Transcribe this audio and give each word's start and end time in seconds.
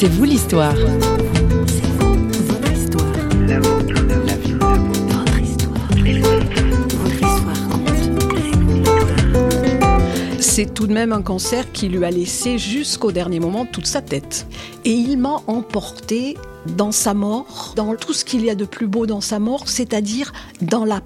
C'est 0.00 0.06
vous 0.06 0.22
l'histoire. 0.22 0.76
C'est 10.38 10.72
tout 10.72 10.86
de 10.86 10.92
même 10.92 11.12
un 11.12 11.22
cancer 11.22 11.72
qui 11.72 11.88
lui 11.88 12.04
a 12.04 12.12
laissé 12.12 12.58
jusqu'au 12.58 13.10
dernier 13.10 13.40
moment 13.40 13.66
toute 13.66 13.88
sa 13.88 14.00
tête. 14.00 14.46
Et 14.84 14.92
il 14.92 15.18
m'a 15.18 15.42
emporté 15.48 16.36
dans 16.76 16.92
sa 16.92 17.12
mort, 17.12 17.72
dans 17.74 17.96
tout 17.96 18.12
ce 18.12 18.24
qu'il 18.24 18.44
y 18.44 18.50
a 18.50 18.54
de 18.54 18.66
plus 18.66 18.86
beau 18.86 19.04
dans 19.04 19.20
sa 19.20 19.40
mort, 19.40 19.68
c'est-à-dire 19.68 20.32
dans 20.62 20.84
la 20.84 21.00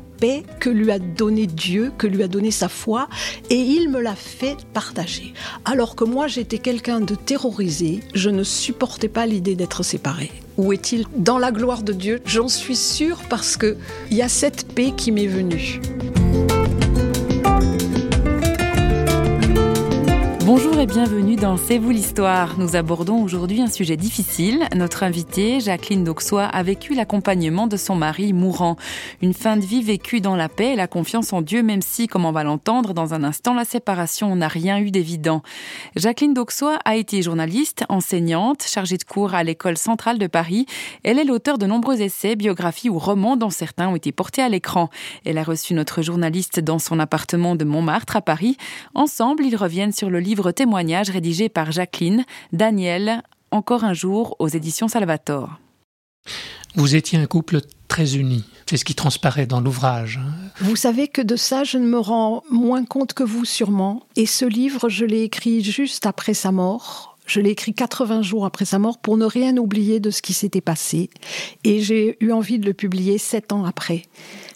que 0.61 0.71
lui 0.71 0.91
a 0.91 0.99
donné 0.99 1.47
Dieu, 1.47 1.93
que 1.99 2.07
lui 2.07 2.23
a 2.23 2.29
donné 2.29 2.51
sa 2.51 2.69
foi, 2.69 3.09
et 3.51 3.57
il 3.57 3.91
me 3.91 4.01
l'a 4.01 4.15
fait 4.15 4.57
partager. 4.73 5.35
Alors 5.65 5.97
que 5.97 6.05
moi 6.05 6.29
j'étais 6.29 6.59
quelqu'un 6.59 7.01
de 7.01 7.15
terrorisé, 7.15 8.01
je 8.15 8.31
ne 8.31 8.45
supportais 8.45 9.09
pas 9.09 9.27
l'idée 9.27 9.57
d'être 9.57 9.83
séparé. 9.83 10.31
Où 10.59 10.73
est-il 10.73 11.07
Dans 11.17 11.39
la 11.39 11.51
gloire 11.51 11.83
de 11.83 11.93
Dieu, 11.93 12.21
j'en 12.25 12.49
suis 12.49 12.77
sûre 12.77 13.19
parce 13.29 13.57
que 13.57 13.77
il 14.11 14.17
y 14.17 14.23
a 14.23 14.29
cette 14.29 14.73
paix 14.75 14.93
qui 14.97 15.11
m'est 15.11 15.27
venue. 15.27 15.81
Bonjour 20.55 20.79
et 20.79 20.85
bienvenue 20.85 21.37
dans 21.37 21.57
C'est 21.57 21.79
vous 21.79 21.89
l'histoire. 21.89 22.59
Nous 22.59 22.77
abordons 22.77 23.23
aujourd'hui 23.23 23.63
un 23.63 23.69
sujet 23.69 23.97
difficile. 23.97 24.69
Notre 24.77 25.03
invitée, 25.03 25.61
Jacqueline 25.61 26.05
Dauxois, 26.05 26.45
a 26.45 26.63
vécu 26.63 26.93
l'accompagnement 26.93 27.67
de 27.67 27.79
son 27.79 27.95
mari 27.95 28.35
mourant. 28.35 28.77
Une 29.23 29.33
fin 29.33 29.57
de 29.57 29.65
vie 29.65 29.83
vécue 29.83 30.21
dans 30.21 30.37
la 30.37 30.51
paix 30.51 30.75
et 30.75 30.77
la 30.77 30.89
confiance 30.89 31.33
en 31.33 31.41
Dieu, 31.41 31.63
même 31.63 31.81
si, 31.81 32.07
comme 32.07 32.27
on 32.27 32.33
va 32.33 32.45
l'entendre 32.45 32.93
dans 32.93 33.15
un 33.15 33.25
instant, 33.25 33.55
la 33.55 33.65
séparation 33.65 34.37
n'a 34.37 34.47
rien 34.47 34.79
eu 34.79 34.91
d'évident. 34.91 35.43
Jacqueline 35.97 36.35
Dauxois 36.35 36.79
a 36.85 36.97
été 36.97 37.23
journaliste, 37.23 37.87
enseignante, 37.89 38.63
chargée 38.63 38.99
de 38.99 39.05
cours 39.05 39.33
à 39.33 39.45
l'école 39.45 39.79
centrale 39.79 40.19
de 40.19 40.27
Paris. 40.27 40.67
Elle 41.03 41.19
est 41.19 41.25
l'auteur 41.25 41.57
de 41.57 41.65
nombreux 41.65 42.03
essais, 42.03 42.37
biographies 42.37 42.91
ou 42.91 42.99
romans 42.99 43.39
dont 43.39 43.49
certains 43.49 43.89
ont 43.89 43.97
été 43.97 44.13
portés 44.13 44.43
à 44.43 44.51
l'écran. 44.51 44.91
Elle 45.25 45.39
a 45.39 45.45
reçu 45.45 45.73
notre 45.73 46.03
journaliste 46.03 46.61
dans 46.61 46.79
son 46.79 46.99
appartement 46.99 47.57
de 47.57 47.65
Montmartre 47.65 48.17
à 48.17 48.21
Paris. 48.21 48.59
Ensemble, 48.95 49.47
ils 49.47 49.57
reviennent 49.57 49.93
sur 49.93 50.11
le 50.11 50.21
livre 50.21 50.42
témoignage 50.51 51.11
rédigé 51.11 51.49
par 51.49 51.71
Jacqueline, 51.71 52.25
Daniel, 52.53 53.23
Encore 53.53 53.85
un 53.85 53.95
jour 53.95 54.35
aux 54.41 54.49
éditions 54.49 54.89
Salvator. 54.89 55.61
Vous 56.75 56.97
étiez 56.97 57.19
un 57.19 57.27
couple 57.27 57.61
très 57.87 58.17
uni. 58.17 58.45
C'est 58.67 58.79
ce 58.79 58.85
qui 58.87 58.95
transparaît 58.95 59.45
dans 59.45 59.61
l'ouvrage. 59.61 60.19
Vous 60.61 60.77
savez 60.77 61.07
que 61.07 61.21
de 61.21 61.37
ça, 61.37 61.63
je 61.63 61.77
ne 61.77 61.87
me 61.87 61.99
rends 61.99 62.43
moins 62.51 62.87
compte 62.87 63.13
que 63.13 63.23
vous 63.23 63.45
sûrement. 63.45 64.07
Et 64.17 64.25
ce 64.25 64.47
livre, 64.47 64.89
je 64.89 65.05
l'ai 65.05 65.23
écrit 65.23 65.63
juste 65.63 66.07
après 66.07 66.33
sa 66.33 66.51
mort. 66.53 67.19
Je 67.27 67.41
l'ai 67.41 67.51
écrit 67.51 67.75
80 67.75 68.23
jours 68.23 68.47
après 68.47 68.65
sa 68.65 68.79
mort 68.79 68.99
pour 68.99 69.17
ne 69.19 69.27
rien 69.27 69.57
oublier 69.59 70.01
de 70.01 70.11
ce 70.11 70.23
qui 70.23 70.33
s'était 70.33 70.63
passé. 70.63 71.11
Et 71.65 71.81
j'ai 71.81 72.17
eu 72.21 72.33
envie 72.33 72.59
de 72.59 72.67
le 72.67 72.73
publier 72.73 73.19
sept 73.19 73.53
ans 73.53 73.65
après. 73.65 74.03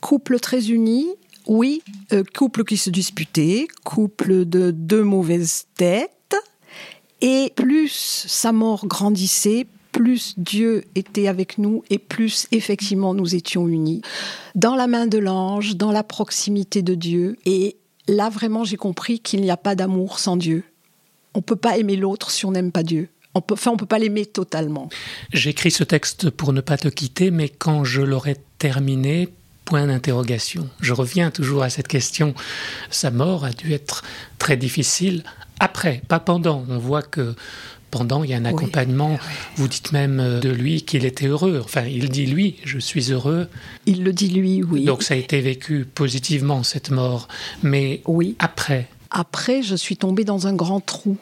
Couple 0.00 0.40
très 0.40 0.70
uni, 0.70 1.06
oui, 1.46 1.82
euh, 2.12 2.24
couple 2.34 2.64
qui 2.64 2.76
se 2.76 2.90
disputait, 2.90 3.66
couple 3.84 4.44
de 4.44 4.70
deux 4.70 5.02
mauvaises 5.02 5.66
têtes, 5.76 6.36
et 7.20 7.52
plus 7.56 8.24
sa 8.26 8.52
mort 8.52 8.86
grandissait, 8.86 9.66
plus 9.92 10.34
Dieu 10.36 10.84
était 10.94 11.26
avec 11.26 11.56
nous 11.56 11.82
et 11.88 11.96
plus 11.96 12.46
effectivement 12.52 13.14
nous 13.14 13.34
étions 13.34 13.66
unis. 13.66 14.02
Dans 14.54 14.74
la 14.74 14.86
main 14.86 15.06
de 15.06 15.16
l'ange, 15.16 15.76
dans 15.76 15.90
la 15.90 16.02
proximité 16.02 16.82
de 16.82 16.94
Dieu. 16.94 17.38
Et 17.46 17.76
là 18.06 18.28
vraiment 18.28 18.62
j'ai 18.62 18.76
compris 18.76 19.20
qu'il 19.20 19.40
n'y 19.40 19.50
a 19.50 19.56
pas 19.56 19.74
d'amour 19.74 20.18
sans 20.18 20.36
Dieu. 20.36 20.64
On 21.32 21.38
ne 21.38 21.42
peut 21.42 21.56
pas 21.56 21.78
aimer 21.78 21.96
l'autre 21.96 22.30
si 22.30 22.44
on 22.44 22.50
n'aime 22.50 22.72
pas 22.72 22.82
Dieu. 22.82 23.08
On 23.34 23.40
peut, 23.42 23.54
enfin, 23.54 23.70
on 23.70 23.76
peut 23.76 23.86
pas 23.86 23.98
l'aimer 23.98 24.24
totalement. 24.24 24.88
J'écris 25.32 25.70
ce 25.70 25.84
texte 25.84 26.30
pour 26.30 26.54
ne 26.54 26.62
pas 26.62 26.78
te 26.78 26.88
quitter, 26.88 27.30
mais 27.30 27.50
quand 27.50 27.84
je 27.84 28.00
l'aurai 28.00 28.36
terminé, 28.58 29.28
point 29.66 29.86
d'interrogation. 29.86 30.66
Je 30.80 30.94
reviens 30.94 31.30
toujours 31.30 31.62
à 31.62 31.68
cette 31.68 31.88
question. 31.88 32.34
Sa 32.88 33.10
mort 33.10 33.44
a 33.44 33.50
dû 33.50 33.74
être 33.74 34.02
très 34.38 34.56
difficile 34.56 35.24
après, 35.60 36.02
pas 36.08 36.20
pendant. 36.20 36.64
On 36.68 36.78
voit 36.78 37.02
que 37.02 37.34
pendant, 37.90 38.24
il 38.24 38.30
y 38.30 38.34
a 38.34 38.36
un 38.36 38.44
accompagnement. 38.44 39.18
Vous 39.56 39.68
dites 39.68 39.92
même 39.92 40.20
euh, 40.20 40.40
de 40.40 40.50
lui 40.50 40.82
qu'il 40.82 41.04
était 41.04 41.26
heureux. 41.26 41.60
Enfin, 41.64 41.82
il 41.82 42.08
dit 42.08 42.26
lui, 42.26 42.56
je 42.64 42.78
suis 42.78 43.12
heureux. 43.12 43.48
Il 43.86 44.04
le 44.04 44.12
dit 44.12 44.28
lui, 44.28 44.62
oui. 44.62 44.84
Donc 44.84 45.02
ça 45.02 45.14
a 45.14 45.16
été 45.16 45.40
vécu 45.40 45.84
positivement, 45.84 46.62
cette 46.62 46.90
mort. 46.90 47.28
Mais 47.62 48.02
oui. 48.06 48.36
après? 48.38 48.88
Après, 49.10 49.62
je 49.62 49.74
suis 49.76 49.96
tombée 49.96 50.24
dans 50.24 50.46
un 50.46 50.54
grand 50.54 50.80
trou. 50.80 51.16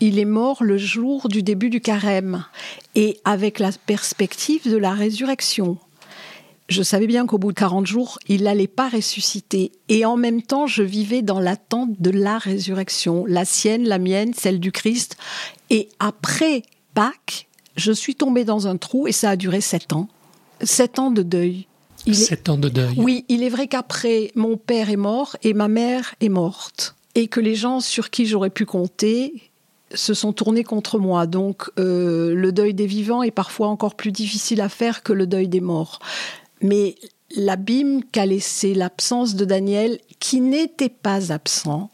Il 0.00 0.18
est 0.18 0.24
mort 0.24 0.62
le 0.62 0.78
jour 0.78 1.28
du 1.28 1.42
début 1.42 1.70
du 1.70 1.80
carême 1.80 2.44
et 2.94 3.18
avec 3.24 3.58
la 3.58 3.70
perspective 3.72 4.70
de 4.70 4.76
la 4.76 4.92
résurrection 4.92 5.76
je 6.68 6.82
savais 6.82 7.06
bien 7.06 7.26
qu'au 7.26 7.38
bout 7.38 7.52
de 7.52 7.58
40 7.58 7.86
jours, 7.86 8.18
il 8.28 8.42
n'allait 8.42 8.66
pas 8.66 8.88
ressusciter. 8.88 9.72
Et 9.88 10.04
en 10.04 10.16
même 10.16 10.42
temps, 10.42 10.66
je 10.66 10.82
vivais 10.82 11.22
dans 11.22 11.40
l'attente 11.40 11.90
de 11.98 12.10
la 12.10 12.38
résurrection, 12.38 13.24
la 13.26 13.44
sienne, 13.44 13.84
la 13.84 13.98
mienne, 13.98 14.34
celle 14.34 14.60
du 14.60 14.70
Christ. 14.70 15.16
Et 15.70 15.88
après 15.98 16.62
Pâques, 16.92 17.48
je 17.76 17.92
suis 17.92 18.14
tombée 18.14 18.44
dans 18.44 18.66
un 18.66 18.76
trou 18.76 19.06
et 19.06 19.12
ça 19.12 19.30
a 19.30 19.36
duré 19.36 19.60
sept 19.60 19.92
ans. 19.92 20.08
Sept 20.62 20.98
ans 20.98 21.10
de 21.10 21.22
deuil. 21.22 21.66
sept 22.12 22.48
ans 22.50 22.58
de 22.58 22.68
deuil. 22.68 22.94
Oui, 22.98 23.24
il 23.28 23.42
est 23.42 23.48
vrai 23.48 23.66
qu'après, 23.66 24.30
mon 24.34 24.56
père 24.56 24.90
est 24.90 24.96
mort 24.96 25.36
et 25.42 25.54
ma 25.54 25.68
mère 25.68 26.14
est 26.20 26.28
morte. 26.28 26.96
Et 27.14 27.28
que 27.28 27.40
les 27.40 27.54
gens 27.54 27.80
sur 27.80 28.10
qui 28.10 28.26
j'aurais 28.26 28.50
pu 28.50 28.66
compter 28.66 29.32
se 29.94 30.12
sont 30.12 30.34
tournés 30.34 30.64
contre 30.64 30.98
moi. 30.98 31.26
Donc 31.26 31.70
euh, 31.78 32.34
le 32.34 32.52
deuil 32.52 32.74
des 32.74 32.86
vivants 32.86 33.22
est 33.22 33.30
parfois 33.30 33.68
encore 33.68 33.94
plus 33.94 34.12
difficile 34.12 34.60
à 34.60 34.68
faire 34.68 35.02
que 35.02 35.14
le 35.14 35.26
deuil 35.26 35.48
des 35.48 35.62
morts. 35.62 36.00
Mais 36.60 36.96
l'abîme 37.34 38.02
qu'a 38.04 38.26
laissé 38.26 38.74
l'absence 38.74 39.34
de 39.34 39.44
Daniel, 39.44 39.98
qui 40.18 40.40
n'était 40.40 40.88
pas 40.88 41.32
absent, 41.32 41.90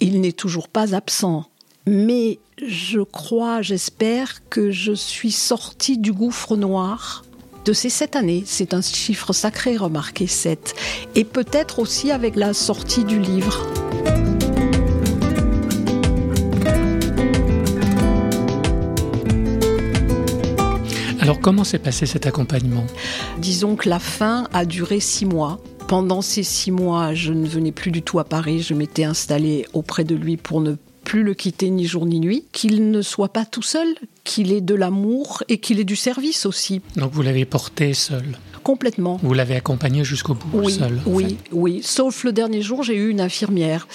il 0.00 0.20
n'est 0.20 0.32
toujours 0.32 0.68
pas 0.68 0.94
absent, 0.94 1.46
mais 1.86 2.38
je 2.62 3.00
crois, 3.00 3.62
j'espère 3.62 4.48
que 4.48 4.70
je 4.70 4.92
suis 4.92 5.32
sortie 5.32 5.98
du 5.98 6.12
gouffre 6.12 6.56
noir 6.56 7.24
de 7.64 7.72
ces 7.72 7.90
sept 7.90 8.16
années. 8.16 8.44
C'est 8.46 8.74
un 8.74 8.82
chiffre 8.82 9.32
sacré, 9.32 9.76
remarquez, 9.76 10.26
sept. 10.26 10.74
Et 11.14 11.24
peut-être 11.24 11.78
aussi 11.78 12.10
avec 12.10 12.36
la 12.36 12.54
sortie 12.54 13.04
du 13.04 13.18
livre. 13.18 13.66
Alors 21.26 21.40
comment 21.40 21.64
s'est 21.64 21.80
passé 21.80 22.06
cet 22.06 22.24
accompagnement? 22.26 22.86
Disons 23.38 23.74
que 23.74 23.88
la 23.88 23.98
fin 23.98 24.46
a 24.52 24.64
duré 24.64 25.00
six 25.00 25.26
mois. 25.26 25.58
Pendant 25.88 26.22
ces 26.22 26.44
six 26.44 26.70
mois, 26.70 27.14
je 27.14 27.32
ne 27.32 27.48
venais 27.48 27.72
plus 27.72 27.90
du 27.90 28.00
tout 28.00 28.20
à 28.20 28.24
Paris, 28.24 28.62
je 28.62 28.74
m'étais 28.74 29.02
installée 29.02 29.66
auprès 29.72 30.04
de 30.04 30.14
lui 30.14 30.36
pour 30.36 30.60
ne 30.60 30.76
plus 31.02 31.24
le 31.24 31.34
quitter 31.34 31.68
ni 31.70 31.84
jour 31.84 32.06
ni 32.06 32.20
nuit, 32.20 32.44
qu'il 32.52 32.92
ne 32.92 33.02
soit 33.02 33.30
pas 33.32 33.44
tout 33.44 33.60
seul, 33.60 33.88
qu'il 34.22 34.52
ait 34.52 34.60
de 34.60 34.76
l'amour 34.76 35.42
et 35.48 35.58
qu'il 35.58 35.80
ait 35.80 35.84
du 35.84 35.96
service 35.96 36.46
aussi. 36.46 36.80
Donc 36.94 37.10
vous 37.12 37.22
l'avez 37.22 37.44
porté 37.44 37.92
seul? 37.92 38.38
Complètement. 38.62 39.18
Vous 39.20 39.34
l'avez 39.34 39.56
accompagné 39.56 40.04
jusqu'au 40.04 40.34
bout 40.34 40.46
oui, 40.52 40.74
seul 40.74 41.00
Oui, 41.06 41.38
oui. 41.50 41.80
Sauf 41.82 42.22
le 42.22 42.30
dernier 42.30 42.62
jour, 42.62 42.84
j'ai 42.84 42.94
eu 42.94 43.10
une 43.10 43.20
infirmière. 43.20 43.88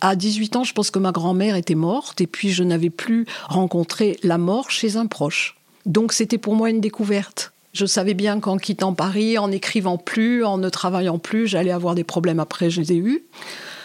À 0.00 0.16
18 0.16 0.56
ans, 0.56 0.64
je 0.64 0.72
pense 0.72 0.90
que 0.90 0.98
ma 0.98 1.12
grand-mère 1.12 1.56
était 1.56 1.74
morte 1.74 2.22
et 2.22 2.26
puis 2.26 2.52
je 2.52 2.64
n'avais 2.64 2.88
plus 2.88 3.26
rencontré 3.50 4.16
la 4.22 4.38
mort 4.38 4.70
chez 4.70 4.96
un 4.96 5.04
proche. 5.04 5.56
Donc 5.86 6.12
c'était 6.12 6.38
pour 6.38 6.54
moi 6.54 6.70
une 6.70 6.80
découverte. 6.80 7.52
Je 7.72 7.86
savais 7.86 8.14
bien 8.14 8.38
qu'en 8.38 8.56
quittant 8.56 8.94
Paris, 8.94 9.36
en 9.36 9.48
n'écrivant 9.48 9.98
plus, 9.98 10.44
en 10.44 10.58
ne 10.58 10.68
travaillant 10.68 11.18
plus, 11.18 11.48
j'allais 11.48 11.72
avoir 11.72 11.94
des 11.94 12.04
problèmes 12.04 12.38
après, 12.38 12.70
je 12.70 12.80
les 12.80 12.92
ai 12.92 12.96
eus. 12.96 13.24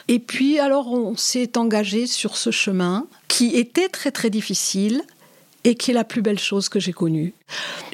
Et 0.07 0.19
puis 0.19 0.59
alors 0.59 0.91
on 0.91 1.15
s'est 1.15 1.57
engagé 1.57 2.07
sur 2.07 2.37
ce 2.37 2.51
chemin 2.51 3.07
qui 3.27 3.55
était 3.55 3.89
très 3.89 4.11
très 4.11 4.29
difficile 4.29 5.03
et 5.63 5.75
qui 5.75 5.91
est 5.91 5.93
la 5.93 6.03
plus 6.03 6.21
belle 6.21 6.39
chose 6.39 6.69
que 6.69 6.79
j'ai 6.79 6.93
connue. 6.93 7.33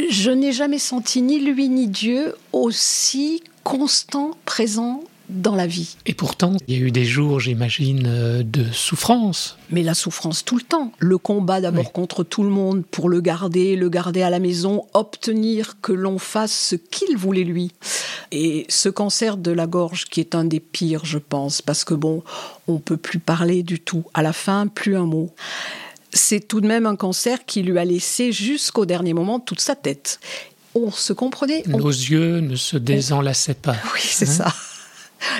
Je 0.10 0.32
n'ai 0.32 0.52
jamais 0.52 0.80
senti 0.80 1.22
ni 1.22 1.40
lui 1.40 1.68
ni 1.70 1.88
Dieu 1.88 2.36
aussi 2.54 3.44
constant, 3.64 4.32
présent 4.46 5.04
dans 5.30 5.56
la 5.56 5.68
vie. 5.68 5.98
Et 6.06 6.14
pourtant, 6.14 6.54
il 6.68 6.78
y 6.78 6.78
a 6.78 6.86
eu 6.86 6.92
des 6.92 7.06
jours, 7.06 7.40
j'imagine, 7.40 8.04
euh, 8.06 8.44
de 8.44 8.66
souffrance. 8.72 9.58
Mais 9.70 9.84
la 9.84 9.94
souffrance 9.94 10.46
tout 10.46 10.56
le 10.56 10.62
temps. 10.62 10.92
Le 11.00 11.18
combat 11.18 11.62
d'abord 11.62 11.92
contre 11.92 12.24
tout 12.24 12.44
le 12.44 12.50
monde 12.50 12.84
pour 12.90 13.10
le 13.10 13.22
garder, 13.22 13.76
le 13.76 13.90
garder 13.90 14.22
à 14.22 14.30
la 14.30 14.40
maison, 14.40 14.86
obtenir 14.94 15.82
que 15.82 15.92
l'on 15.92 16.18
fasse 16.18 16.52
ce 16.52 16.76
qu'il 16.76 17.18
voulait 17.18 17.44
lui. 17.44 17.72
Et 18.32 18.66
ce 18.70 18.90
cancer 18.90 19.38
de 19.38 19.52
la 19.52 19.68
gorge 19.68 20.06
qui 20.06 20.20
est 20.20 20.36
un 20.36 20.46
des 20.46 20.60
pires, 20.60 21.06
je 21.06 21.18
pense, 21.18 21.62
parce 21.62 21.84
que 21.84 21.94
bon, 21.94 22.24
on 22.68 22.80
peut 22.80 22.98
plus 22.98 23.20
parler 23.20 23.64
du 23.64 23.80
tout. 23.80 24.06
À 24.14 24.22
la 24.22 24.34
fin, 24.34 24.68
plus 24.68 24.96
un 24.96 25.06
mot. 25.06 25.34
C'est 26.14 26.48
tout 26.48 26.62
de 26.62 26.68
même 26.68 26.86
un 26.86 26.96
cancer 26.96 27.46
qui 27.46 27.62
lui 27.62 27.78
a 27.78 27.86
laissé 27.86 28.32
jusqu'au 28.32 28.86
dernier 28.86 29.14
moment 29.14 29.40
toute 29.40 29.60
sa 29.60 29.76
tête. 29.76 30.20
On 30.74 30.92
se 30.92 31.14
comprenait. 31.14 31.64
Nos 31.68 31.90
yeux 31.90 32.40
ne 32.40 32.56
se 32.56 32.78
désenlaçaient 32.78 33.54
pas. 33.54 33.76
Oui, 33.94 34.02
c'est 34.02 34.28
hein 34.28 34.50
ça. 34.50 34.54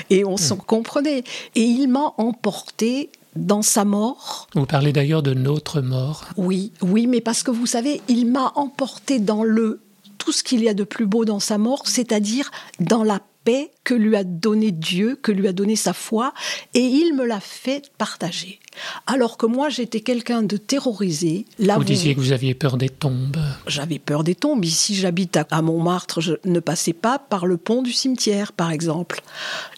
Et 0.10 0.26
on 0.26 0.38
s'en 0.38 0.58
comprenait. 0.58 1.24
Et 1.56 1.62
il 1.62 1.88
m'a 1.88 2.14
emporté 2.18 3.10
dans 3.36 3.62
sa 3.62 3.86
mort. 3.86 4.48
Vous 4.56 4.66
parlez 4.66 4.94
d'ailleurs 4.94 5.24
de 5.24 5.34
notre 5.34 5.82
mort. 5.82 6.26
Oui, 6.38 6.72
oui, 6.82 7.08
mais 7.08 7.22
parce 7.22 7.44
que 7.44 7.52
vous 7.52 7.66
savez, 7.66 8.02
il 8.08 8.28
m'a 8.32 8.54
emporté 8.56 9.20
dans 9.20 9.44
le 9.44 9.82
tout 10.18 10.32
ce 10.32 10.44
qu'il 10.44 10.64
y 10.64 10.70
a 10.70 10.74
de 10.74 10.84
plus 10.84 11.06
beau 11.06 11.26
dans 11.26 11.40
sa 11.40 11.58
mort, 11.58 11.84
c'est-à-dire 11.86 12.50
dans 12.80 13.04
la 13.04 13.20
paix 13.46 13.72
que 13.86 13.94
lui 13.94 14.16
a 14.18 14.26
donné 14.26 14.72
Dieu, 14.72 15.18
que 15.22 15.32
lui 15.32 15.48
a 15.48 15.54
donné 15.54 15.78
sa 15.78 15.94
foi, 15.94 16.34
et 16.74 16.82
il 16.82 17.16
me 17.16 17.26
l'a 17.26 17.40
fait 17.40 17.90
partager. 17.98 18.60
Alors 19.08 19.38
que 19.38 19.46
moi, 19.46 19.70
j'étais 19.70 20.02
quelqu'un 20.02 20.42
de 20.42 20.58
terrorisé. 20.58 21.46
vous, 21.60 21.84
disiez 21.84 22.16
que 22.16 22.20
vous 22.20 22.34
aviez 22.34 22.54
peur 22.54 22.76
des 22.76 22.90
tombes. 22.90 23.38
J'avais 23.68 24.00
peur 24.00 24.24
des 24.24 24.36
tombes. 24.36 24.66
Ici, 24.66 24.96
j'habite 24.96 25.38
à 25.38 25.62
Montmartre. 25.62 26.20
Je 26.20 26.34
ne 26.44 26.60
passais 26.60 26.94
pas 26.94 27.20
par 27.20 27.46
le 27.46 27.56
pont 27.56 27.84
du 27.84 27.94
cimetière, 27.94 28.52
par 28.52 28.72
exemple. 28.72 29.22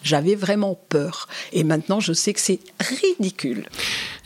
J'avais 0.02 0.34
vraiment 0.34 0.76
peur. 0.88 1.28
Et 1.52 1.62
maintenant, 1.62 2.00
je 2.00 2.12
sais 2.12 2.32
que 2.32 2.40
c'est 2.40 2.60
ridicule. 2.80 3.66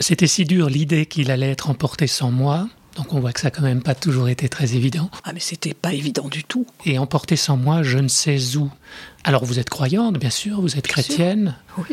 C'était 0.01 0.27
si 0.27 0.45
dur 0.45 0.71
l'idée 0.71 1.07
qu'il 1.07 1.31
allait 1.31 1.51
être 1.51 1.69
emporté 1.69 2.07
sans 2.07 2.31
moi. 2.31 2.69
Donc 2.97 3.15
on 3.15 3.21
voit 3.21 3.33
que 3.33 3.41
ça 3.41 3.47
n'a 3.47 3.51
quand 3.51 3.63
même 3.63 3.83
pas 3.83 3.95
toujours 3.95 4.29
été 4.29 4.49
très 4.49 4.75
évident. 4.75 5.11
Ah 5.25 5.33
mais 5.33 5.41
c'était 5.41 5.75
pas 5.75 5.95
évident 5.95 6.29
du 6.29 6.45
tout. 6.45 6.67
Et 6.85 6.99
emporté 6.99 7.37
sans 7.37 7.57
moi, 7.57 7.83
je 7.83 7.99
ne 7.99 8.09
sais 8.09 8.57
où. 8.57 8.71
Alors 9.25 9.45
vous 9.45 9.61
êtes 9.61 9.71
croyante, 9.71 10.19
bien 10.19 10.31
sûr, 10.31 10.61
vous 10.61 10.77
êtes 10.77 10.87
chrétienne. 10.87 11.57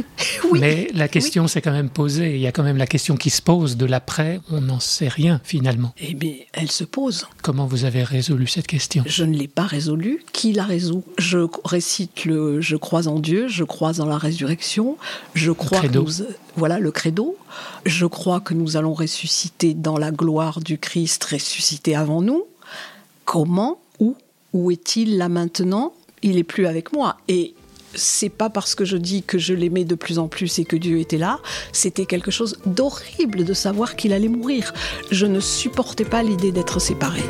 Oui. 0.52 0.60
Mais 0.60 0.90
la 0.94 1.08
question 1.08 1.48
s'est 1.48 1.62
quand 1.62 1.72
même 1.72 1.90
posée. 1.90 2.36
Il 2.36 2.42
y 2.42 2.48
a 2.48 2.52
quand 2.52 2.64
même 2.64 2.76
la 2.76 2.88
question 2.88 3.16
qui 3.16 3.30
se 3.30 3.42
pose 3.42 3.78
de 3.78 3.86
l'après. 3.86 4.42
On 4.52 4.60
n'en 4.60 4.80
sait 4.80 5.08
rien 5.08 5.40
finalement. 5.44 5.94
Eh 6.00 6.16
bien, 6.16 6.34
elle 6.52 6.70
se 6.70 6.84
pose. 6.84 7.28
Comment 7.42 7.66
vous 7.66 7.86
avez 7.86 8.04
résolu 8.04 8.48
cette 8.48 8.68
question? 8.68 9.04
Je 9.06 9.24
ne 9.24 9.38
l'ai 9.38 9.48
pas 9.48 9.66
résolue. 9.66 10.22
Qui 10.34 10.52
la 10.52 10.66
résout 10.66 11.06
Je 11.18 11.48
récite 11.64 12.26
le 12.26 12.60
Je 12.60 12.76
crois 12.76 13.08
en 13.08 13.20
Dieu, 13.20 13.48
je 13.48 13.64
crois 13.64 14.02
en 14.02 14.06
la 14.06 14.18
résurrection, 14.18 14.98
je 15.34 15.52
crois 15.52 15.82
que 15.82 16.00
voilà 16.56 16.80
le 16.80 16.92
credo. 16.92 17.38
Je 17.86 18.06
crois 18.06 18.42
que 18.42 18.54
nous 18.54 18.76
allons 18.76 18.94
ressusciter 18.94 19.74
dans 19.74 19.98
la 19.98 20.12
gloire 20.12 20.60
du 20.60 20.78
Christ 20.78 21.24
ressuscité 21.24 21.96
avant 21.96 22.22
nous. 22.22 22.44
Comment? 23.24 23.80
Où? 24.00 24.18
Où 24.52 24.72
est-il 24.72 25.18
là 25.18 25.30
maintenant? 25.30 25.94
Il 26.22 26.38
est 26.38 26.44
plus 26.44 26.66
avec 26.66 26.94
moi. 26.94 27.18
Et 27.28 27.54
c'est 27.96 28.30
pas 28.30 28.50
parce 28.50 28.76
que 28.76 28.86
je 28.86 28.98
dis 28.98 29.24
que 29.24 29.38
je 29.38 29.54
l'aimais 29.54 29.86
de 29.86 29.96
plus 29.96 30.20
en 30.20 30.28
plus 30.28 30.60
et 30.60 30.66
que 30.66 30.76
Dieu 30.76 31.00
était 31.00 31.18
là, 31.18 31.40
c'était 31.72 32.06
quelque 32.06 32.32
chose 32.32 32.58
d'horrible 32.66 33.44
de 33.44 33.54
savoir 33.54 33.96
qu'il 33.96 34.14
allait 34.14 34.28
mourir. 34.28 34.74
Je 35.12 35.26
ne 35.26 35.40
supportais 35.40 36.06
pas 36.06 36.24
l'idée 36.24 36.52
d'être 36.52 36.80
séparée. 36.80 37.24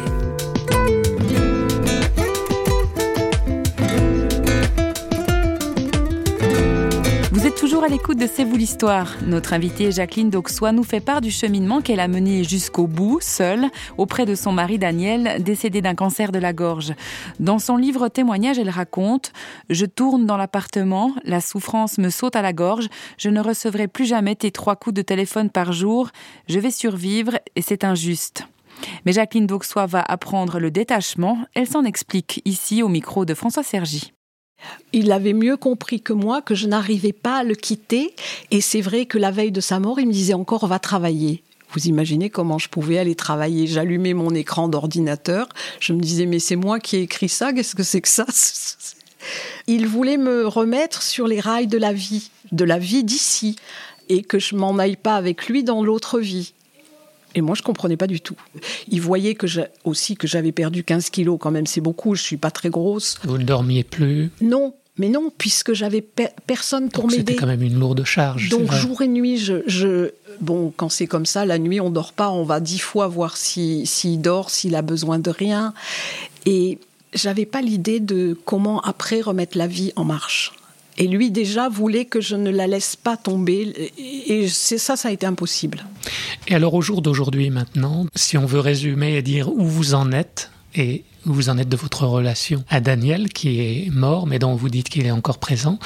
À 7.81 7.87
l'écoute 7.87 8.19
de 8.19 8.27
C'est 8.27 8.43
vous 8.43 8.57
l'histoire. 8.57 9.15
Notre 9.25 9.53
invitée 9.53 9.91
Jacqueline 9.91 10.29
Dauxois 10.29 10.73
nous 10.73 10.83
fait 10.83 10.99
part 10.99 11.21
du 11.21 11.31
cheminement 11.31 11.81
qu'elle 11.81 12.01
a 12.01 12.07
mené 12.07 12.43
jusqu'au 12.43 12.85
bout, 12.85 13.19
seule, 13.21 13.65
auprès 13.97 14.27
de 14.27 14.35
son 14.35 14.51
mari 14.51 14.77
Daniel, 14.77 15.41
décédé 15.41 15.81
d'un 15.81 15.95
cancer 15.95 16.31
de 16.31 16.37
la 16.37 16.53
gorge. 16.53 16.93
Dans 17.39 17.57
son 17.57 17.77
livre 17.77 18.07
témoignage, 18.09 18.59
elle 18.59 18.69
raconte 18.69 19.31
Je 19.71 19.87
tourne 19.87 20.27
dans 20.27 20.37
l'appartement, 20.37 21.15
la 21.23 21.41
souffrance 21.41 21.97
me 21.97 22.09
saute 22.09 22.35
à 22.35 22.43
la 22.43 22.53
gorge, 22.53 22.89
je 23.17 23.29
ne 23.29 23.39
recevrai 23.39 23.87
plus 23.87 24.05
jamais 24.05 24.35
tes 24.35 24.51
trois 24.51 24.75
coups 24.75 24.93
de 24.93 25.01
téléphone 25.01 25.49
par 25.49 25.71
jour, 25.71 26.09
je 26.47 26.59
vais 26.59 26.71
survivre 26.71 27.39
et 27.55 27.63
c'est 27.63 27.85
injuste. 27.85 28.43
Mais 29.05 29.13
Jacqueline 29.13 29.47
Dauxois 29.47 29.87
va 29.87 30.01
apprendre 30.01 30.59
le 30.59 30.69
détachement. 30.69 31.39
Elle 31.55 31.67
s'en 31.67 31.85
explique 31.85 32.41
ici 32.45 32.83
au 32.83 32.87
micro 32.87 33.25
de 33.25 33.33
François 33.33 33.63
Sergi. 33.63 34.13
Il 34.93 35.11
avait 35.11 35.33
mieux 35.33 35.57
compris 35.57 36.01
que 36.01 36.13
moi 36.13 36.41
que 36.41 36.55
je 36.55 36.67
n'arrivais 36.67 37.13
pas 37.13 37.37
à 37.39 37.43
le 37.43 37.55
quitter. 37.55 38.13
Et 38.51 38.61
c'est 38.61 38.81
vrai 38.81 39.05
que 39.05 39.17
la 39.17 39.31
veille 39.31 39.51
de 39.51 39.61
sa 39.61 39.79
mort, 39.79 39.99
il 39.99 40.07
me 40.07 40.13
disait 40.13 40.33
encore 40.33 40.67
va 40.67 40.79
travailler. 40.79 41.43
Vous 41.71 41.87
imaginez 41.87 42.29
comment 42.29 42.57
je 42.57 42.67
pouvais 42.67 42.97
aller 42.97 43.15
travailler 43.15 43.67
J'allumais 43.67 44.13
mon 44.13 44.33
écran 44.33 44.67
d'ordinateur. 44.67 45.47
Je 45.79 45.93
me 45.93 46.01
disais 46.01 46.25
mais 46.25 46.39
c'est 46.39 46.55
moi 46.55 46.79
qui 46.79 46.97
ai 46.97 47.01
écrit 47.01 47.29
ça. 47.29 47.53
Qu'est-ce 47.53 47.75
que 47.75 47.83
c'est 47.83 48.01
que 48.01 48.07
ça? 48.07 48.25
Il 49.67 49.87
voulait 49.87 50.17
me 50.17 50.47
remettre 50.47 51.03
sur 51.03 51.27
les 51.27 51.39
rails 51.39 51.67
de 51.67 51.77
la 51.77 51.93
vie, 51.93 52.31
de 52.51 52.63
la 52.63 52.79
vie 52.79 53.03
d'ici, 53.03 53.57
et 54.07 54.23
que 54.23 54.39
je 54.39 54.55
m'en 54.55 54.77
aille 54.77 54.95
pas 54.95 55.15
avec 55.15 55.47
lui 55.47 55.63
dans 55.63 55.83
l'autre 55.83 56.19
vie. 56.19 56.53
Et 57.35 57.41
moi, 57.41 57.55
je 57.55 57.61
comprenais 57.61 57.97
pas 57.97 58.07
du 58.07 58.21
tout. 58.21 58.35
Il 58.87 59.01
voyait 59.01 59.35
que 59.35 59.47
aussi 59.83 60.15
que 60.15 60.27
j'avais 60.27 60.51
perdu 60.51 60.83
15 60.83 61.09
kilos, 61.09 61.37
quand 61.39 61.51
même, 61.51 61.67
c'est 61.67 61.81
beaucoup, 61.81 62.15
je 62.15 62.23
suis 62.23 62.37
pas 62.37 62.51
très 62.51 62.69
grosse. 62.69 63.19
Vous 63.23 63.37
ne 63.37 63.43
dormiez 63.43 63.83
plus? 63.83 64.31
Non, 64.41 64.73
mais 64.97 65.09
non, 65.09 65.31
puisque 65.37 65.73
j'avais 65.73 66.01
personne 66.01 66.89
pour 66.89 67.07
m'aider. 67.07 67.19
C'était 67.19 67.35
quand 67.35 67.47
même 67.47 67.61
une 67.61 67.79
lourde 67.79 68.03
charge. 68.03 68.49
Donc 68.49 68.71
jour 68.73 69.01
et 69.01 69.07
nuit, 69.07 69.37
je, 69.37 70.11
bon, 70.41 70.73
quand 70.75 70.89
c'est 70.89 71.07
comme 71.07 71.25
ça, 71.25 71.45
la 71.45 71.57
nuit 71.57 71.79
on 71.79 71.89
dort 71.89 72.13
pas, 72.13 72.29
on 72.29 72.43
va 72.43 72.59
dix 72.59 72.79
fois 72.79 73.07
voir 73.07 73.37
s'il 73.37 74.21
dort, 74.21 74.49
s'il 74.49 74.75
a 74.75 74.81
besoin 74.81 75.19
de 75.19 75.29
rien. 75.29 75.73
Et 76.45 76.79
j'avais 77.13 77.45
pas 77.45 77.61
l'idée 77.61 77.99
de 77.99 78.37
comment 78.45 78.81
après 78.81 79.21
remettre 79.21 79.57
la 79.57 79.67
vie 79.67 79.93
en 79.95 80.03
marche. 80.03 80.51
Et 80.97 81.07
lui 81.07 81.31
déjà 81.31 81.69
voulait 81.69 82.05
que 82.05 82.19
je 82.21 82.35
ne 82.35 82.49
la 82.49 82.67
laisse 82.67 82.95
pas 82.95 83.17
tomber. 83.17 83.91
Et 83.97 84.47
c'est 84.47 84.77
ça, 84.77 84.95
ça 84.95 85.09
a 85.09 85.11
été 85.11 85.25
impossible. 85.25 85.85
Et 86.47 86.55
alors 86.55 86.73
au 86.73 86.81
jour 86.81 87.01
d'aujourd'hui 87.01 87.49
maintenant, 87.49 88.05
si 88.15 88.37
on 88.37 88.45
veut 88.45 88.59
résumer 88.59 89.15
et 89.15 89.21
dire 89.21 89.49
où 89.49 89.65
vous 89.65 89.93
en 89.93 90.11
êtes 90.11 90.51
et 90.75 91.03
où 91.25 91.33
vous 91.33 91.49
en 91.49 91.57
êtes 91.57 91.69
de 91.69 91.75
votre 91.75 92.05
relation 92.05 92.63
à 92.69 92.79
Daniel, 92.79 93.29
qui 93.29 93.59
est 93.59 93.89
mort, 93.91 94.27
mais 94.27 94.39
dont 94.39 94.55
vous 94.55 94.69
dites 94.69 94.89
qu'il 94.89 95.05
est 95.05 95.11
encore 95.11 95.37
présent. 95.37 95.79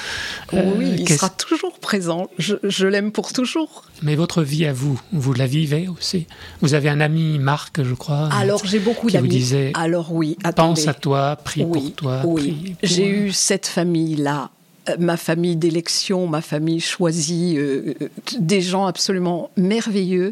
oui, 0.52 0.60
euh, 0.60 0.96
il 1.00 1.10
sera 1.10 1.30
toujours 1.30 1.80
présent. 1.80 2.30
Je, 2.38 2.88
l'aime 2.88 3.12
pour 3.12 3.34
toujours. 3.34 3.86
Mais 4.02 4.16
votre 4.16 4.44
vie 4.44 4.66
à 4.66 4.74
vous, 4.74 5.00
vous 5.12 5.34
la 5.34 5.48
vivez 5.48 5.88
aussi 5.88 6.28
Vous 6.62 6.74
avez 6.74 6.90
un 6.90 7.02
ami, 7.02 7.40
Marc, 7.40 7.84
je 7.84 7.94
crois. 7.94 8.30
Alors 8.32 8.66
j'ai 8.66 8.80
beaucoup 8.80 9.10
d'amis. 9.10 9.28
Qui 9.28 9.36
vous 9.36 9.40
disait 9.40 9.72
Alors 9.74 10.12
oui, 10.14 10.38
pense 10.56 10.88
à 10.88 10.94
toi, 10.94 11.36
prie 11.36 11.66
pour 11.66 11.94
toi. 11.94 12.22
Oui, 12.26 12.76
j'ai 12.84 13.08
eu 13.08 13.32
cette 13.32 13.68
famille-là 13.68 14.44
euh, 14.44 14.63
ma 15.00 15.18
famille 15.18 15.56
d'élection, 15.56 16.28
ma 16.28 16.42
famille 16.42 16.80
choisie, 16.80 17.56
euh, 17.58 17.94
euh, 18.02 18.10
des 18.40 18.62
gens 18.62 18.86
absolument 18.86 19.50
merveilleux 19.58 20.32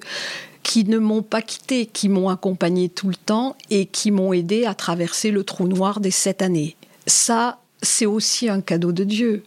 qui 0.64 0.84
ne 0.84 1.00
m'ont 1.00 1.24
pas 1.24 1.42
quitté, 1.42 1.86
qui 1.88 2.10
m'ont 2.10 2.30
accompagné 2.30 2.90
tout 2.90 3.10
le 3.10 3.16
temps 3.16 3.56
et 3.70 3.86
qui 3.86 4.12
m'ont 4.12 4.34
aidé 4.34 4.66
à 4.66 4.74
traverser 4.74 5.32
le 5.32 5.44
trou 5.44 5.68
noir 5.68 6.00
des 6.00 6.12
sept 6.12 6.42
années. 6.42 6.76
Ça, 7.08 7.60
c'est 7.82 8.06
aussi 8.06 8.48
un 8.48 8.62
cadeau 8.62 8.92
de 8.92 9.04
Dieu. 9.04 9.44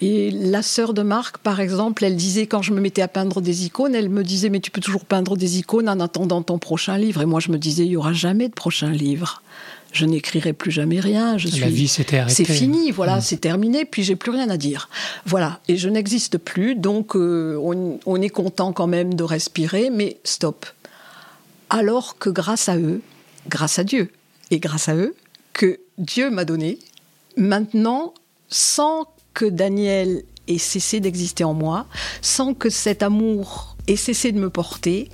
Et 0.00 0.30
la 0.30 0.62
sœur 0.62 0.94
de 0.94 1.02
Marc, 1.02 1.38
par 1.38 1.58
exemple, 1.58 2.04
elle 2.04 2.16
disait 2.16 2.46
quand 2.46 2.62
je 2.62 2.72
me 2.72 2.80
mettais 2.80 3.02
à 3.02 3.08
peindre 3.08 3.40
des 3.40 3.66
icônes, 3.66 3.94
elle 3.94 4.10
me 4.10 4.22
disait 4.22 4.50
mais 4.50 4.60
tu 4.60 4.70
peux 4.70 4.80
toujours 4.80 5.04
peindre 5.04 5.36
des 5.36 5.58
icônes 5.58 5.88
en 5.88 5.98
attendant 6.00 6.42
ton 6.42 6.58
prochain 6.58 6.98
livre. 6.98 7.22
Et 7.22 7.26
moi 7.26 7.40
je 7.40 7.50
me 7.50 7.58
disais 7.58 7.84
il 7.84 7.92
y 7.92 7.96
aura 7.96 8.12
jamais 8.12 8.48
de 8.48 8.54
prochain 8.54 8.90
livre 8.90 9.42
je 9.94 10.06
n'écrirai 10.06 10.52
plus 10.52 10.72
jamais 10.72 10.98
rien. 10.98 11.38
Je 11.38 11.60
La 11.60 11.68
vie 11.68 11.88
s'était 11.88 12.18
arrêtée. 12.18 12.44
C'est 12.44 12.52
fini, 12.52 12.90
voilà, 12.90 13.18
mm. 13.18 13.20
c'est 13.20 13.36
terminé, 13.36 13.84
puis 13.84 14.02
j'ai 14.02 14.16
plus 14.16 14.32
rien 14.32 14.50
à 14.50 14.56
dire. 14.56 14.90
Voilà, 15.24 15.60
et 15.68 15.76
je 15.76 15.88
n'existe 15.88 16.36
plus, 16.36 16.74
donc 16.74 17.14
euh, 17.14 17.56
on, 18.04 18.20
est 18.20 18.28
content 18.28 18.72
quand 18.72 18.88
même 18.88 19.14
de 19.14 19.22
respirer, 19.22 19.90
mais 19.90 20.18
stop. 20.24 20.66
Alors 21.70 22.18
que 22.18 22.28
grâce 22.28 22.68
à 22.68 22.76
eux, 22.76 23.00
grâce 23.48 23.78
à 23.78 23.84
Dieu, 23.84 24.10
et 24.50 24.58
grâce 24.58 24.88
à 24.88 24.96
eux, 24.96 25.14
que 25.52 25.78
Dieu 25.96 26.28
m'a 26.28 26.44
donné, 26.44 26.78
maintenant, 27.36 28.14
sans 28.48 29.06
que 29.32 29.44
Daniel 29.44 30.24
ait 30.48 30.58
cessé 30.58 30.98
d'exister 30.98 31.44
en 31.44 31.54
moi, 31.54 31.86
sans 32.20 32.52
que 32.52 32.68
cet 32.68 33.04
amour 33.04 33.76
ait 33.86 33.96
cessé 33.96 34.32
de 34.32 34.40
me 34.40 34.50
porter, 34.50 35.08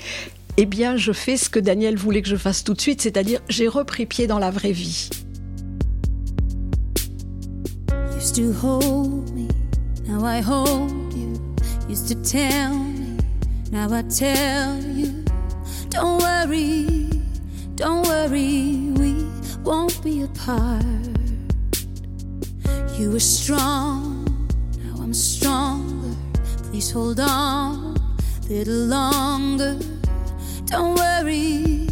eh 0.56 0.66
bien, 0.66 0.96
je 0.96 1.12
fais 1.12 1.36
ce 1.36 1.48
que 1.48 1.58
Daniel 1.58 1.96
voulait 1.96 2.22
que 2.22 2.28
je 2.28 2.36
fasse 2.36 2.64
tout 2.64 2.74
de 2.74 2.80
suite, 2.80 3.02
c'est-à-dire 3.02 3.40
j'ai 3.48 3.68
repris 3.68 4.06
pied 4.06 4.26
dans 4.26 4.38
la 4.38 4.50
vraie 4.50 4.72
vie. 4.72 5.10
Used 8.16 8.34
to 8.34 8.52
hold 8.52 9.34
me, 9.34 9.48
now 10.06 10.24
I 10.24 10.42
hold 10.42 11.12
you. 11.14 11.40
Used 11.88 12.08
to 12.08 12.14
tell 12.14 12.74
me, 12.74 13.16
now 13.72 13.88
I 13.92 14.02
tell 14.02 14.76
you. 14.94 15.24
Don't 15.88 16.20
worry, 16.20 17.08
don't 17.76 18.06
worry, 18.06 18.92
we 18.98 19.24
won't 19.64 20.02
be 20.04 20.22
apart. 20.22 20.84
You 22.98 23.12
were 23.12 23.18
strong, 23.18 24.24
now 24.76 25.02
I'm 25.02 25.14
stronger. 25.14 26.14
Please 26.70 26.90
hold 26.90 27.18
on 27.18 27.96
a 27.96 28.52
little 28.52 28.86
longer. 28.86 29.78
Don't 30.70 30.94
worry, 30.94 31.88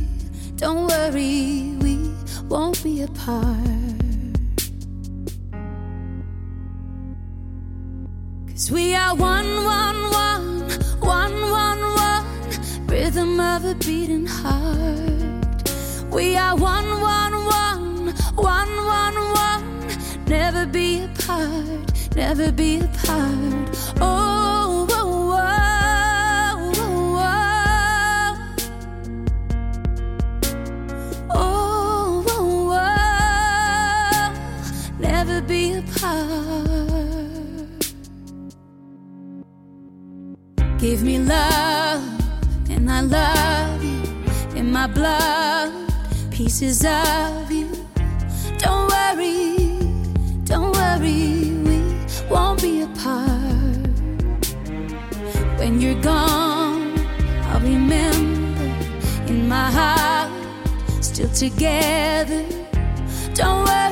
don't 0.54 0.86
worry, 0.86 1.74
we 1.82 2.14
won't 2.48 2.80
be 2.84 3.02
apart. 3.02 3.50
Cause 8.46 8.70
we 8.70 8.94
are 8.94 9.16
one, 9.16 9.64
one, 9.64 10.00
one, 10.12 10.70
one, 11.00 11.50
one, 11.50 11.80
one, 11.96 12.86
rhythm 12.86 13.40
of 13.40 13.64
a 13.64 13.74
beating 13.74 14.26
heart. 14.26 15.72
We 16.12 16.36
are 16.36 16.54
one, 16.54 17.00
one, 17.00 17.34
one, 17.46 18.14
one, 18.36 18.76
one, 18.76 19.16
one, 19.34 20.24
never 20.26 20.66
be 20.66 21.02
apart, 21.02 22.14
never 22.14 22.52
be 22.52 22.78
apart. 22.78 23.76
Oh. 24.00 24.37
Give 40.98 41.06
me 41.06 41.18
love, 41.20 42.02
and 42.70 42.90
I 42.90 43.02
love 43.02 43.84
you 43.84 44.02
in 44.58 44.72
my 44.72 44.88
blood, 44.88 45.72
pieces 46.28 46.84
of 46.84 47.52
you. 47.52 47.70
Don't 48.58 48.90
worry, 48.90 49.78
don't 50.44 50.72
worry, 50.72 51.52
we 51.62 51.78
won't 52.28 52.60
be 52.60 52.82
apart. 52.82 53.86
When 55.60 55.80
you're 55.80 56.02
gone, 56.02 56.98
I'll 57.44 57.60
remember 57.60 58.64
in 59.28 59.48
my 59.48 59.70
heart, 59.70 60.32
still 61.00 61.30
together. 61.30 62.44
Don't 63.34 63.64
worry, 63.64 63.87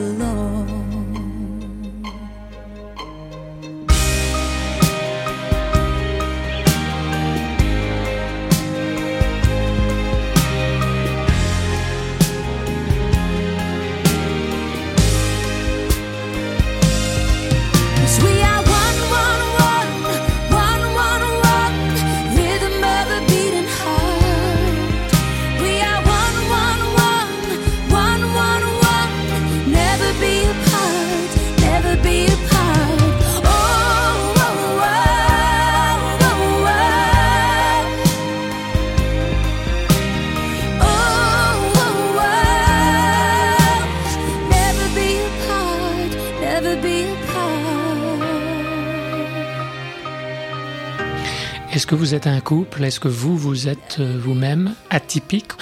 alone. 0.00 0.79
Est-ce 51.80 51.86
que 51.86 51.94
vous 51.94 52.14
êtes 52.14 52.26
un 52.26 52.40
couple? 52.40 52.84
Est-ce 52.84 53.00
que 53.00 53.08
vous, 53.08 53.38
vous 53.38 53.66
êtes 53.66 53.96
euh, 54.00 54.20
vous-même 54.22 54.74
atypique? 54.90 55.52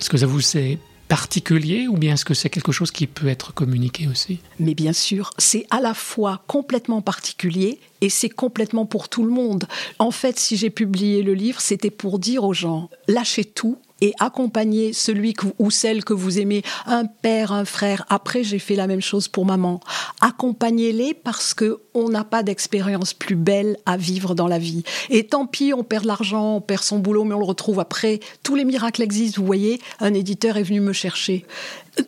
Est-ce 0.00 0.08
que 0.08 0.16
ça 0.16 0.24
vous 0.24 0.40
c'est 0.40 0.78
particulier 1.08 1.88
ou 1.88 1.98
bien 1.98 2.14
est-ce 2.14 2.24
que 2.24 2.32
c'est 2.32 2.48
quelque 2.48 2.72
chose 2.72 2.90
qui 2.90 3.06
peut 3.06 3.28
être 3.28 3.52
communiqué 3.52 4.06
aussi? 4.06 4.40
Mais 4.58 4.74
bien 4.74 4.94
sûr, 4.94 5.28
c'est 5.36 5.66
à 5.68 5.82
la 5.82 5.92
fois 5.92 6.42
complètement 6.46 7.02
particulier 7.02 7.80
et 8.00 8.08
c'est 8.08 8.30
complètement 8.30 8.86
pour 8.86 9.10
tout 9.10 9.22
le 9.22 9.30
monde. 9.30 9.66
En 9.98 10.10
fait, 10.10 10.38
si 10.38 10.56
j'ai 10.56 10.70
publié 10.70 11.22
le 11.22 11.34
livre, 11.34 11.60
c'était 11.60 11.90
pour 11.90 12.18
dire 12.18 12.44
aux 12.44 12.54
gens, 12.54 12.88
lâchez 13.06 13.44
tout 13.44 13.76
et 14.00 14.14
accompagnez 14.18 14.92
celui 14.92 15.34
ou 15.58 15.70
celle 15.70 16.04
que 16.04 16.12
vous 16.12 16.38
aimez, 16.38 16.62
un 16.86 17.04
père, 17.06 17.52
un 17.52 17.64
frère. 17.64 18.04
Après, 18.08 18.44
j'ai 18.44 18.58
fait 18.58 18.76
la 18.76 18.86
même 18.86 19.00
chose 19.00 19.28
pour 19.28 19.44
maman. 19.44 19.80
Accompagnez-les 20.20 21.14
parce 21.14 21.54
que 21.54 21.80
on 21.94 22.08
n'a 22.08 22.24
pas 22.24 22.42
d'expérience 22.42 23.12
plus 23.12 23.36
belle 23.36 23.76
à 23.86 23.96
vivre 23.96 24.34
dans 24.34 24.46
la 24.46 24.58
vie. 24.58 24.84
Et 25.10 25.26
tant 25.26 25.46
pis, 25.46 25.72
on 25.74 25.82
perd 25.82 26.04
de 26.04 26.08
l'argent, 26.08 26.56
on 26.56 26.60
perd 26.60 26.82
son 26.82 26.98
boulot, 26.98 27.24
mais 27.24 27.34
on 27.34 27.40
le 27.40 27.44
retrouve 27.44 27.80
après. 27.80 28.20
Tous 28.42 28.54
les 28.54 28.64
miracles 28.64 29.02
existent. 29.02 29.40
Vous 29.40 29.46
voyez, 29.46 29.80
un 30.00 30.14
éditeur 30.14 30.56
est 30.56 30.62
venu 30.62 30.80
me 30.80 30.92
chercher. 30.92 31.44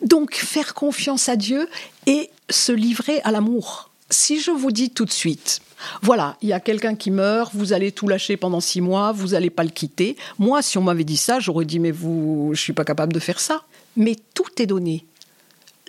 Donc, 0.01 0.35
faire 0.35 0.73
confiance 0.73 1.27
à 1.27 1.35
Dieu 1.35 1.67
et 2.07 2.29
se 2.49 2.71
livrer 2.71 3.21
à 3.23 3.31
l'amour. 3.31 3.89
Si 4.09 4.39
je 4.39 4.51
vous 4.51 4.71
dis 4.71 4.89
tout 4.89 5.05
de 5.05 5.11
suite, 5.11 5.61
voilà, 6.01 6.37
il 6.41 6.49
y 6.49 6.53
a 6.53 6.59
quelqu'un 6.59 6.95
qui 6.95 7.11
meurt, 7.11 7.53
vous 7.53 7.73
allez 7.73 7.91
tout 7.91 8.07
lâcher 8.07 8.37
pendant 8.37 8.59
six 8.59 8.81
mois, 8.81 9.11
vous 9.11 9.29
n'allez 9.29 9.49
pas 9.49 9.63
le 9.63 9.69
quitter. 9.69 10.15
Moi, 10.39 10.61
si 10.61 10.77
on 10.77 10.83
m'avait 10.83 11.03
dit 11.03 11.17
ça, 11.17 11.39
j'aurais 11.39 11.65
dit, 11.65 11.79
mais 11.79 11.91
vous, 11.91 12.51
je 12.53 12.61
suis 12.61 12.73
pas 12.73 12.85
capable 12.85 13.13
de 13.13 13.19
faire 13.19 13.39
ça. 13.39 13.63
Mais 13.95 14.15
tout 14.33 14.61
est 14.61 14.67
donné. 14.67 15.05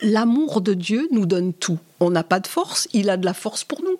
L'amour 0.02 0.60
de 0.60 0.74
Dieu 0.74 1.08
nous 1.12 1.26
donne 1.26 1.52
tout. 1.52 1.78
On 2.00 2.10
n'a 2.10 2.24
pas 2.24 2.40
de 2.40 2.46
force, 2.46 2.88
il 2.92 3.08
a 3.10 3.16
de 3.16 3.24
la 3.24 3.34
force 3.34 3.64
pour 3.64 3.82
nous. 3.82 3.98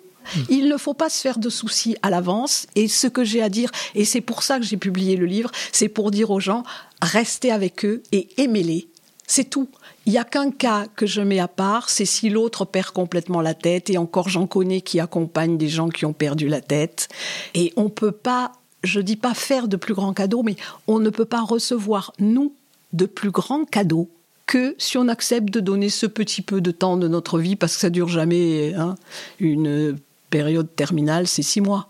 Il 0.49 0.69
ne 0.69 0.77
faut 0.77 0.93
pas 0.93 1.09
se 1.09 1.21
faire 1.21 1.37
de 1.37 1.49
soucis 1.49 1.95
à 2.01 2.09
l'avance. 2.09 2.67
Et 2.75 2.87
ce 2.87 3.07
que 3.07 3.23
j'ai 3.23 3.41
à 3.41 3.49
dire, 3.49 3.71
et 3.95 4.05
c'est 4.05 4.21
pour 4.21 4.43
ça 4.43 4.57
que 4.57 4.65
j'ai 4.65 4.77
publié 4.77 5.15
le 5.15 5.25
livre, 5.25 5.51
c'est 5.71 5.89
pour 5.89 6.11
dire 6.11 6.31
aux 6.31 6.39
gens, 6.39 6.63
restez 7.01 7.51
avec 7.51 7.85
eux 7.85 8.03
et 8.11 8.29
aimez-les. 8.37 8.87
C'est 9.27 9.49
tout. 9.49 9.69
Il 10.05 10.11
n'y 10.11 10.19
a 10.19 10.23
qu'un 10.23 10.51
cas 10.51 10.85
que 10.95 11.05
je 11.05 11.21
mets 11.21 11.39
à 11.39 11.47
part, 11.47 11.89
c'est 11.89 12.05
si 12.05 12.29
l'autre 12.29 12.65
perd 12.65 12.89
complètement 12.89 13.41
la 13.41 13.53
tête. 13.53 13.89
Et 13.89 13.97
encore, 13.97 14.29
j'en 14.29 14.47
connais 14.47 14.81
qui 14.81 14.99
accompagnent 14.99 15.57
des 15.57 15.69
gens 15.69 15.89
qui 15.89 16.05
ont 16.05 16.13
perdu 16.13 16.47
la 16.47 16.61
tête. 16.61 17.07
Et 17.53 17.73
on 17.77 17.85
ne 17.85 17.89
peut 17.89 18.11
pas, 18.11 18.51
je 18.83 18.99
dis 18.99 19.15
pas 19.15 19.33
faire 19.33 19.67
de 19.67 19.77
plus 19.77 19.93
grands 19.93 20.13
cadeaux, 20.13 20.43
mais 20.43 20.55
on 20.87 20.99
ne 20.99 21.09
peut 21.09 21.25
pas 21.25 21.41
recevoir, 21.41 22.13
nous, 22.19 22.53
de 22.91 23.05
plus 23.05 23.31
grands 23.31 23.65
cadeaux 23.65 24.09
que 24.45 24.75
si 24.77 24.97
on 24.97 25.07
accepte 25.07 25.49
de 25.49 25.59
donner 25.61 25.89
ce 25.89 26.05
petit 26.05 26.41
peu 26.41 26.61
de 26.61 26.71
temps 26.71 26.97
de 26.97 27.07
notre 27.07 27.39
vie, 27.39 27.55
parce 27.55 27.75
que 27.75 27.81
ça 27.81 27.89
dure 27.89 28.09
jamais 28.09 28.73
hein, 28.75 28.95
une 29.39 29.97
période 30.29 30.67
terminale, 30.75 31.27
c'est 31.27 31.43
six 31.43 31.61
mois. 31.61 31.87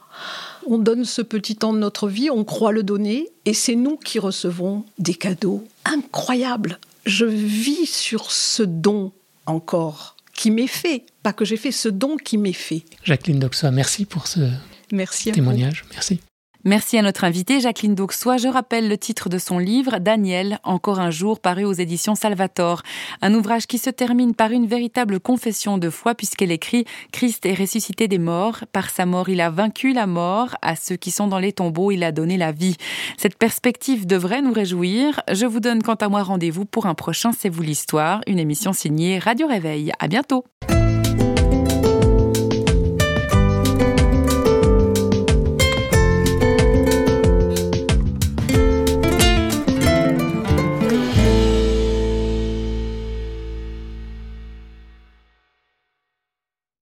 On 0.68 0.78
donne 0.78 1.04
ce 1.04 1.22
petit 1.22 1.56
temps 1.56 1.74
de 1.74 1.80
notre 1.80 2.08
vie, 2.08 2.30
on 2.30 2.44
croit 2.44 2.72
le 2.72 2.84
donner, 2.84 3.30
et 3.46 3.54
c'est 3.54 3.76
nous 3.76 3.98
qui 3.98 4.20
recevons 4.20 4.86
des 5.00 5.16
cadeaux 5.16 5.64
incroyables. 5.84 6.80
Je 7.06 7.26
vis 7.26 7.86
sur 7.86 8.32
ce 8.32 8.64
don 8.64 9.12
encore 9.46 10.16
qui 10.34 10.52
m'est 10.52 10.68
fait, 10.68 11.06
pas 11.22 11.34
que 11.34 11.46
j'ai 11.46 11.58
fait, 11.58 11.72
ce 11.72 11.90
don 11.90 12.18
qui 12.18 12.38
m'est 12.38 12.54
fait. 12.54 12.84
Jacqueline 13.04 13.40
Doxois, 13.40 13.72
merci 13.72 14.06
pour 14.06 14.28
ce 14.28 14.40
Merci 14.92 15.30
à 15.30 15.32
vous. 15.32 15.36
témoignage. 15.36 15.86
Merci. 15.92 16.20
Merci 16.66 16.98
à 16.98 17.02
notre 17.02 17.26
invitée 17.26 17.60
Jacqueline 17.60 17.94
Dauxois. 17.94 18.38
Je 18.38 18.48
rappelle 18.48 18.88
le 18.88 18.98
titre 18.98 19.28
de 19.28 19.38
son 19.38 19.60
livre, 19.60 19.98
Daniel, 20.00 20.60
encore 20.64 21.02
un 21.02 21.12
jour, 21.12 21.42
paru 21.42 21.66
aux 21.66 21.74
éditions 21.74 22.16
Salvator. 22.16 22.84
Un 23.22 23.34
ouvrage 23.34 23.68
qui 23.68 23.78
se 23.78 23.90
termine 23.90 24.34
par 24.34 24.52
une 24.52 24.66
véritable 24.66 25.20
confession 25.20 25.78
de 25.78 25.90
foi 25.90 26.16
puisqu'elle 26.16 26.52
écrit 26.52 26.86
Christ 27.12 27.46
est 27.46 27.54
ressuscité 27.54 28.08
des 28.08 28.18
morts. 28.18 28.64
Par 28.72 28.92
sa 28.92 29.06
mort, 29.06 29.28
il 29.28 29.42
a 29.42 29.50
vaincu 29.50 29.92
la 29.92 30.08
mort. 30.08 30.56
À 30.62 30.78
ceux 30.78 30.96
qui 30.96 31.12
sont 31.12 31.28
dans 31.28 31.40
les 31.40 31.52
tombeaux, 31.52 31.92
il 31.92 32.02
a 32.02 32.14
donné 32.14 32.38
la 32.38 32.54
vie. 32.54 32.78
Cette 33.18 33.38
perspective 33.38 34.08
devrait 34.08 34.42
nous 34.42 34.54
réjouir. 34.54 35.22
Je 35.30 35.46
vous 35.46 35.60
donne 35.60 35.84
quant 35.84 35.96
à 35.96 36.08
moi 36.08 36.24
rendez-vous 36.24 36.64
pour 36.64 36.86
un 36.86 36.96
prochain 36.96 37.32
C'est 37.38 37.50
vous 37.50 37.62
l'histoire, 37.62 38.22
une 38.26 38.40
émission 38.40 38.72
signée 38.72 39.20
Radio 39.20 39.48
Réveil. 39.48 39.92
À 40.00 40.08
bientôt. 40.08 40.46